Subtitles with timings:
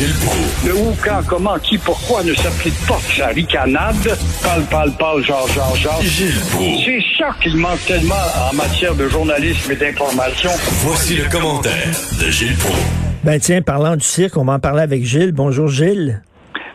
[0.00, 0.66] Gilles Proulx.
[0.66, 3.96] Le où, quand, comment, qui, pourquoi ne s'applique pas sa ricanade?
[4.42, 6.00] Parle, parle, parle, genre, genre, genre.
[6.00, 6.84] Gilles Proulx.
[6.86, 8.14] C'est ça qu'il manque tellement
[8.50, 10.48] en matière de journalisme et d'information.
[10.84, 12.78] Voici le commentaire de Gilles Proulx.
[13.24, 15.32] Ben tiens, parlant du cirque, on va en parler avec Gilles.
[15.32, 16.22] Bonjour Gilles.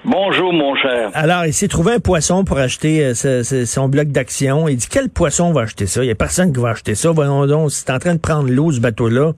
[0.05, 1.09] Bonjour, mon cher.
[1.15, 4.67] Alors, il s'est trouvé un poisson pour acheter euh, ce- ce- son bloc d'action.
[4.67, 6.03] Il dit, quel poisson va acheter ça?
[6.03, 7.09] Il n'y a personne qui va acheter ça.
[7.09, 9.31] Voyons donc, c'est en train de prendre l'eau, ce bateau-là.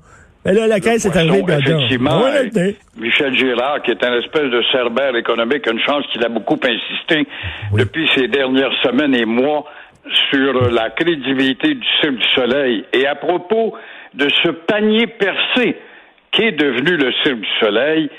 [0.48, 1.44] Mais là, la caisse est arrivée.
[1.44, 6.06] ben, effectivement, ouais, ouais, Michel Girard, qui est un espèce de cerbère économique, une chance
[6.14, 7.28] qu'il a beaucoup insisté
[7.74, 9.66] depuis ces dernières semaines et mois
[10.30, 12.86] sur la crédibilité du Cirque du Soleil.
[12.94, 13.74] Et à propos
[14.14, 15.76] de ce panier percé
[16.32, 18.10] qu'est devenu le Cirque du Soleil,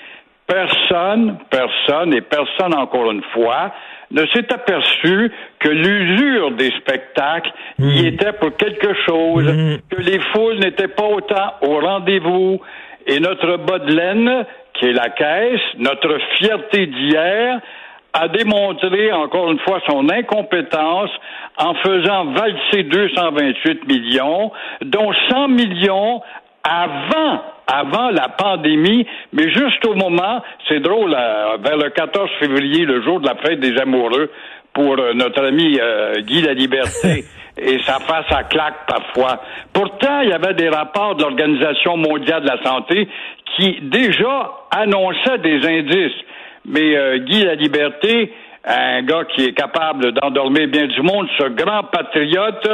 [0.47, 3.73] personne, personne et personne encore une fois
[4.11, 9.47] ne s'est aperçu que l'usure des spectacles y était pour quelque chose,
[9.91, 12.61] que les foules n'étaient pas autant au rendez-vous.
[13.07, 17.61] Et notre bas de laine, qui est la caisse, notre fierté d'hier,
[18.13, 21.11] a démontré encore une fois son incompétence
[21.59, 24.51] en faisant valser 228 millions,
[24.83, 26.23] dont 100 millions
[26.65, 32.85] avant, avant la pandémie, mais juste au moment, c'est drôle, euh, vers le 14 février,
[32.85, 34.31] le jour de la fête des amoureux,
[34.73, 37.25] pour euh, notre ami euh, Guy La Liberté.
[37.61, 39.41] Et sa face à claque parfois.
[39.73, 43.09] Pourtant, il y avait des rapports de l'Organisation mondiale de la santé
[43.57, 46.21] qui déjà annonçaient des indices.
[46.67, 48.33] Mais euh, Guy La Liberté,
[48.65, 52.69] un gars qui est capable d'endormir bien du monde, ce grand patriote,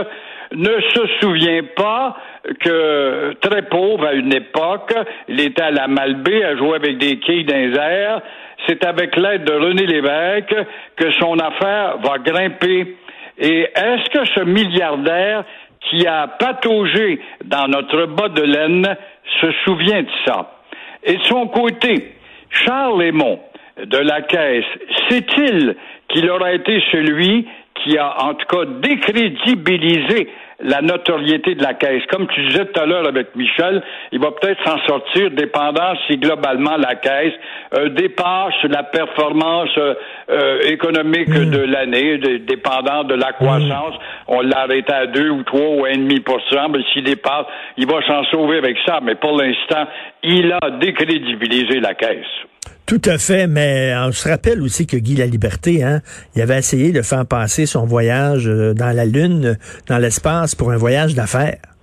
[0.54, 2.16] ne se souvient pas
[2.60, 4.94] que très pauvre à une époque,
[5.28, 8.20] il était à la Malbaie à jouer avec des quilles dans.
[8.66, 10.54] C'est avec l'aide de René Lévesque
[10.96, 12.96] que son affaire va grimper.
[13.38, 15.44] Et est-ce que ce milliardaire
[15.80, 18.96] qui a pataugé dans notre bas de laine
[19.40, 20.60] se souvient de ça?
[21.02, 22.12] Et de son côté,
[22.50, 23.40] Charles Lémont
[23.84, 24.64] de la Caisse,
[25.08, 25.74] sait-il
[26.08, 27.46] qu'il aura été celui
[27.84, 30.28] qui a en tout cas décrédibilisé
[30.60, 32.02] la notoriété de la Caisse?
[32.10, 36.16] Comme tu disais tout à l'heure avec Michel, il va peut-être s'en sortir dépendant si
[36.16, 37.34] globalement la Caisse
[37.76, 39.94] euh, dépasse la performance euh,
[40.30, 43.94] euh, économique de l'année, dépendant de la croissance.
[44.28, 47.46] On l'a arrêté à 2 ou 3 ou 1,5 mais s'il dépasse,
[47.76, 49.00] il va s'en sauver avec ça.
[49.02, 49.86] Mais pour l'instant,
[50.22, 52.43] il a décrédibilisé la Caisse.
[52.86, 56.02] Tout à fait, mais on se rappelle aussi que Guy La Liberté, hein,
[56.36, 59.54] il avait essayé de faire passer son voyage euh, dans la Lune, euh,
[59.86, 61.73] dans l'espace, pour un voyage d'affaires.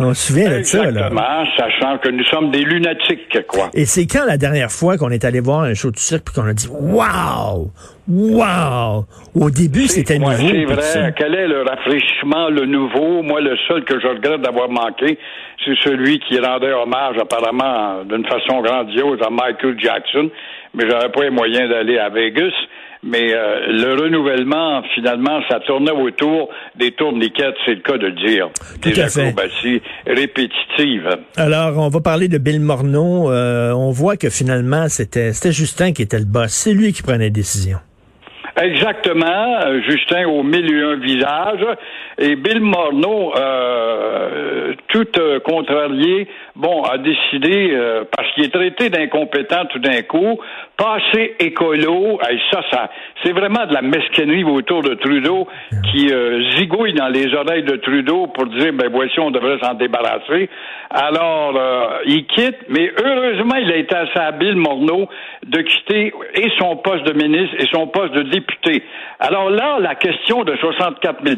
[0.00, 0.88] On se souvient de ça, là.
[0.88, 3.70] Exactement, sachant que nous sommes des lunatiques, quoi.
[3.74, 6.34] Et c'est quand la dernière fois qu'on est allé voir un show de cirque puis
[6.34, 7.70] qu'on a dit Waouh!
[8.08, 9.04] Wow!
[9.34, 10.32] Au début, c'était nouveau.
[10.32, 11.00] C'est ça.
[11.02, 11.14] vrai.
[11.16, 13.22] Quel est le rafraîchissement, le nouveau?
[13.22, 15.18] Moi, le seul que je regrette d'avoir manqué,
[15.64, 20.30] c'est celui qui rendait hommage apparemment d'une façon grandiose à Michael Jackson.
[20.74, 22.52] Mais j'avais pas les moyens d'aller à Vegas.
[23.02, 28.26] Mais euh, le renouvellement, finalement, ça tournait autour des tourniquettes, c'est le cas de le
[28.26, 28.50] dire.
[28.82, 31.08] Tout des acrobaties répétitives.
[31.36, 33.30] Alors, on va parler de Bill Morneau.
[33.30, 36.50] Euh, on voit que finalement, c'était Justin qui était le boss.
[36.50, 37.78] C'est lui qui prenait les décisions.
[38.60, 41.66] Exactement, euh, Justin au mille et un visages.
[42.18, 44.09] Et Bill Morneau, euh,
[44.90, 50.38] tout euh, contrarié, bon, a décidé, euh, parce qu'il est traité d'incompétent tout d'un coup,
[50.76, 52.90] passer écolo, et ça, ça,
[53.22, 55.46] c'est vraiment de la mesquinerie autour de Trudeau
[55.90, 59.74] qui euh, zigouille dans les oreilles de Trudeau pour dire, ben voici, on devrait s'en
[59.74, 60.48] débarrasser.
[60.90, 65.08] Alors, euh, il quitte, mais heureusement, il a été assez habile, Morneau,
[65.46, 68.82] de quitter et son poste de ministre et son poste de député.
[69.18, 71.36] Alors là, la question de 64 000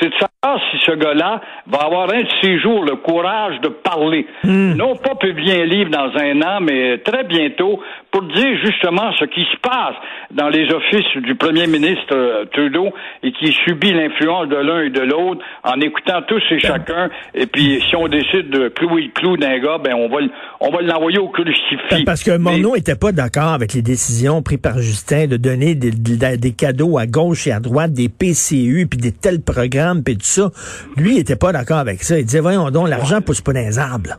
[0.00, 3.68] c'est de savoir si ce gars-là va avoir un de ces jours le courage de
[3.68, 4.26] parler.
[4.44, 7.78] Non pas publier un livre dans un an, mais très bientôt,
[8.10, 9.94] pour dire justement ce qui se passe
[10.30, 12.88] dans les offices du premier ministre euh, Trudeau
[13.22, 17.10] et qui subit l'influence de l'un et de l'autre en écoutant tous et chacun.
[17.34, 20.20] Et puis, si on décide de clouer le clou d'un gars, ben on va,
[20.60, 22.04] on va l'envoyer au crucifix.
[22.06, 25.74] Parce que Mais- Morneau était pas d'accord avec les décisions prises par Justin de donner
[25.74, 30.02] des, des- des cadeaux à gauche et à droite, des PCU, puis des tels programmes,
[30.02, 30.50] puis tout ça.
[30.96, 32.18] Lui, il était pas d'accord avec ça.
[32.18, 34.18] Il disait, voyons donc, l'argent pousse pas dans les arbres.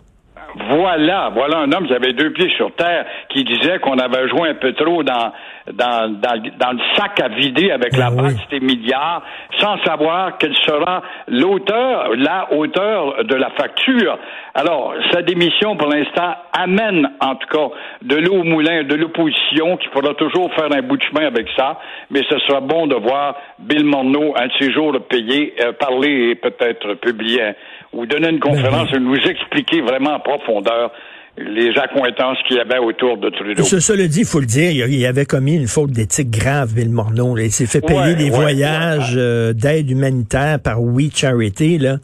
[0.56, 4.50] Voilà, voilà un homme qui avait deux pieds sur terre, qui disait qu'on avait joué
[4.50, 5.32] un peu trop dans,
[5.72, 8.60] dans, dans, dans le sac à vider avec la banque oui.
[8.60, 9.24] des milliards,
[9.60, 14.18] sans savoir quel sera l'auteur, la hauteur de la facture.
[14.54, 19.78] Alors, sa démission, pour l'instant, amène, en tout cas, de l'eau au moulin de l'opposition,
[19.78, 22.96] qui pourra toujours faire un bout de chemin avec ça, mais ce sera bon de
[22.96, 27.54] voir Bill Morneau, un de ses jours payer, euh, parler et peut-être publier
[27.94, 30.92] ou donner une conférence et nous expliquer vraiment en profondeur
[31.38, 33.64] les accointances qu'il y avait autour de Trudeau.
[33.64, 36.74] Ce, cela dit, il faut le dire, il, il avait commis une faute d'éthique grave,
[36.74, 37.36] Bill Morneau.
[37.36, 37.44] là.
[37.44, 41.96] Il s'est fait payer Ouais, des ouais, voyages euh, d'aide humanitaire par We Charity, là,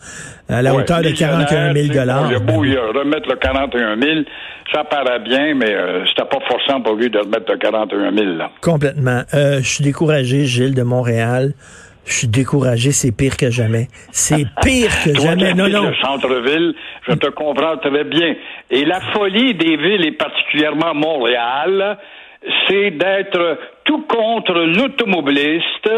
[0.47, 2.31] à la hauteur de 41 000 millionnaire, tu sais, dollars.
[2.31, 4.11] Il a beau y remettre le 41 000,
[4.73, 8.25] ça paraît bien, mais euh, c'était pas forçant pour lui de remettre le 41 000.
[8.37, 8.49] Là.
[8.61, 9.23] Complètement.
[9.33, 11.51] Euh, je suis découragé, Gilles de Montréal.
[12.07, 13.87] Je suis découragé, c'est pire que jamais.
[14.11, 15.53] C'est pire que Toi jamais.
[15.53, 15.89] Non, non.
[15.89, 16.73] le centre-ville,
[17.07, 18.35] je te comprends très bien.
[18.71, 21.97] Et la folie des villes, et particulièrement Montréal,
[22.67, 25.89] c'est d'être tout contre l'automobiliste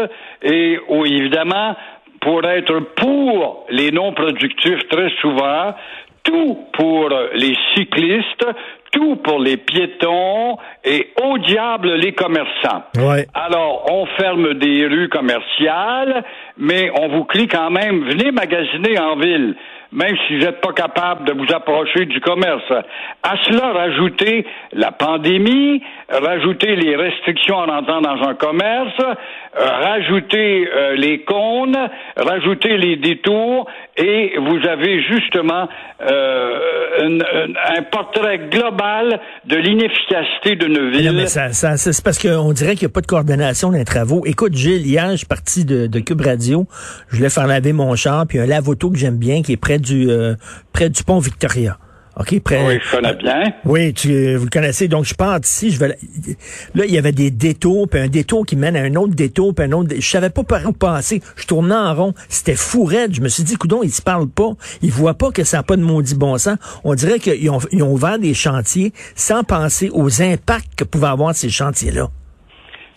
[0.42, 1.76] et, évidemment,
[2.20, 5.74] pour être pour les non-productifs très souvent,
[6.30, 8.46] tout pour les cyclistes,
[8.92, 12.84] tout pour les piétons et au diable les commerçants.
[12.96, 13.26] Ouais.
[13.34, 16.24] Alors, on ferme des rues commerciales,
[16.56, 19.56] mais on vous crie quand même, venez magasiner en ville,
[19.92, 22.62] même si vous n'êtes pas capable de vous approcher du commerce.
[23.22, 30.68] À cela, rajoutez la pandémie, rajoutez les restrictions en entrant dans un commerce, euh, rajoutez
[30.74, 31.76] euh, les cônes,
[32.16, 33.66] rajoutez les détours,
[33.96, 35.68] et vous avez justement
[36.02, 41.06] euh, une- une- un portrait global de l'inefficacité d'une ville.
[41.08, 43.84] Non, mais ça, ça- c'est parce qu'on dirait qu'il n'y a pas de coordination les
[43.84, 44.22] travaux.
[44.24, 46.66] Écoute, Gilles, hier, je suis parti de, de Cube Radio.
[47.10, 49.78] Je voulais faire laver mon char, puis un lave-auto que j'aime bien, qui est près
[49.80, 50.34] du euh,
[50.72, 51.78] près du pont Victoria.
[52.16, 52.66] OK, près.
[52.66, 53.44] Oui, je connais bien.
[53.64, 54.88] Oui, tu, euh, vous le connaissez.
[54.88, 55.96] Donc, je pars d'ici, je vais...
[56.74, 59.54] Là, il y avait des détours, puis un détour qui mène à un autre détour,
[59.54, 59.94] puis un autre...
[59.96, 61.22] Je savais pas par où passer.
[61.36, 62.14] Je tournais en rond.
[62.28, 63.14] C'était fou raide.
[63.14, 64.50] Je me suis dit, coudon, ils se parlent pas.
[64.82, 66.58] Ils voient pas que ça n'a pas de maudit bon sens.
[66.84, 71.06] On dirait qu'ils ont, ils ont ouvert des chantiers sans penser aux impacts que pouvaient
[71.06, 72.10] avoir ces chantiers-là.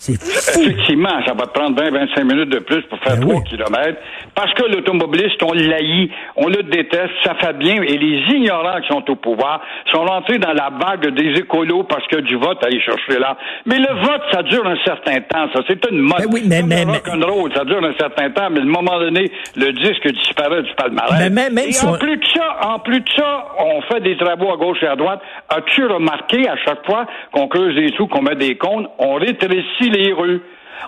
[0.06, 0.60] C'est fou.
[0.62, 3.44] Effectivement, ça va te prendre 20-25 minutes de plus pour faire Ben 3 oui.
[3.46, 4.02] kilomètres.
[4.36, 7.82] Parce que l'automobiliste, on l'haït, on le déteste, ça fait bien.
[7.84, 9.62] Et les ignorants qui sont au pouvoir
[9.94, 13.38] sont rentrés dans la vague des écolos parce que du vote à aller chercher là.
[13.66, 15.48] Mais le vote, ça dure un certain temps.
[15.54, 16.18] Ça, c'est une mode.
[16.20, 19.32] Ben oui, mais- mais- mais- ça dure un certain temps, mais à un moment donné,
[19.56, 21.14] le disque disparaît du palmarès.
[21.18, 23.82] Mais même- même et si en on- plus de ça, en plus de ça, on
[23.84, 25.22] fait des travaux à gauche et à droite.
[25.48, 29.92] As-tu remarqué à chaque fois qu'on creuse des trous, qu'on met des cônes, on rétrécit
[29.94, 30.42] les rues.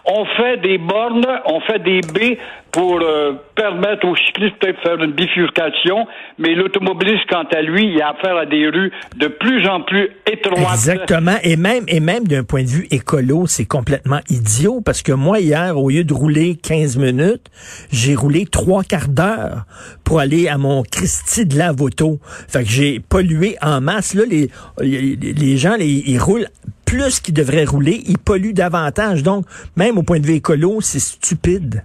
[0.06, 2.38] On fait des bornes, on fait des baies
[2.72, 6.06] pour euh, permettre aux cyclistes peut-être de faire une bifurcation,
[6.38, 10.10] mais l'automobiliste, quant à lui, il a affaire à des rues de plus en plus
[10.30, 10.60] étroites.
[10.74, 11.38] Exactement.
[11.44, 15.90] Et même, d'un point de vue écolo, c'est complètement idiot parce que moi, hier, au
[15.90, 17.50] lieu de rouler 15 minutes,
[17.92, 19.66] j'ai roulé trois quarts d'heure
[20.04, 22.20] pour aller à mon Christie de lave-auto.
[22.50, 24.14] Fait que j'ai pollué en masse.
[24.16, 26.48] Les, gens, ils roulent
[26.86, 28.02] plus qu'ils devraient rouler.
[28.08, 29.24] Ils polluent davantage.
[29.24, 29.46] Donc,
[29.76, 31.84] même au point de vue écolo, c'est stupide.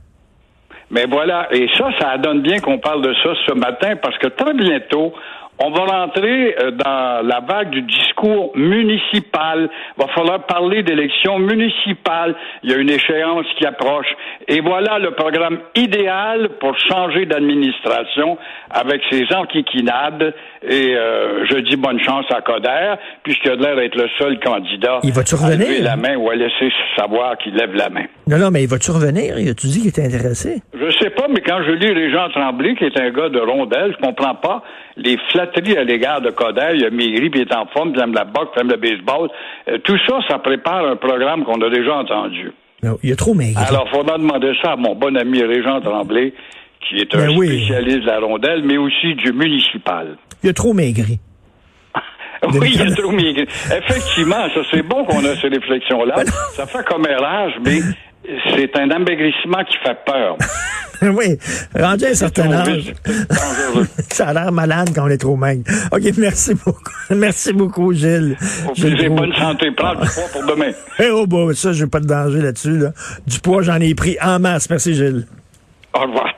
[0.91, 4.27] Mais voilà, et ça, ça donne bien qu'on parle de ça ce matin parce que
[4.27, 5.13] très bientôt,
[5.63, 9.69] on va rentrer euh, dans la vague du discours municipal.
[9.97, 12.35] Va falloir parler d'élections municipales.
[12.63, 14.07] Il y a une échéance qui approche.
[14.49, 18.39] Et voilà le programme idéal pour changer d'administration
[18.71, 20.35] avec ces enquiquinades.
[20.63, 25.01] Et euh, je dis bonne chance à Coder, puisqu'il a l'air d'être le seul candidat
[25.03, 25.69] Il va-tu à revenir?
[25.69, 28.05] lever la main ou à laisser savoir qu'il lève la main.
[28.27, 29.35] Non, non, mais vas-tu revenir?
[29.37, 30.63] As-tu dit qu'il était intéressé?
[30.75, 33.95] Je sais pas, mais quand je lis Régent Tremblay, qui est un gars de rondelle,
[33.99, 34.63] je comprends pas
[34.97, 36.73] les flatteries à l'égard de Coder.
[36.75, 38.61] Il a maigri, puis il est en forme, puis il aime la boxe, puis il
[38.63, 39.29] aime le baseball.
[39.69, 42.53] Euh, tout ça, ça prépare un programme qu'on a déjà entendu.
[42.83, 43.63] Non, il a trop maigri.
[43.69, 46.33] Alors, il faudra demander ça à mon bon ami Régent Tremblay,
[46.89, 47.49] qui est un Ben oui.
[47.67, 50.17] spécialiste de la rondelle, mais aussi du municipal.
[50.43, 51.19] Il a trop maigri.
[52.59, 53.43] Oui, il a trop maigri.
[53.43, 56.25] Effectivement, ça c'est bon qu'on a ces réflexions-là.
[56.55, 57.81] Ça fait commérage, mais
[58.55, 60.37] c'est un amaigrissement qui fait peur.
[61.03, 61.39] oui,
[61.75, 62.95] rendu un certain âge.
[64.11, 65.65] Ça a l'air malade quand on est trop maigre.
[65.93, 66.93] OK, merci beaucoup.
[67.11, 68.37] Merci beaucoup, Gilles.
[68.77, 69.09] Proulx.
[69.09, 69.71] bonne santé.
[69.71, 70.73] Prends du poids pour demain.
[70.99, 72.79] Eh, oh, bah, ça, j'ai pas de danger là-dessus.
[72.79, 72.93] Là.
[73.27, 74.69] Du poids, j'en ai pris en masse.
[74.69, 75.27] Merci, Gilles.
[75.95, 76.35] Au revoir.